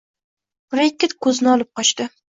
[0.75, 2.13] Brekket ko`zini olib qochdi